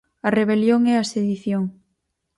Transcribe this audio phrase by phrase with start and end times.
[0.27, 1.63] A rebelión e a sedición.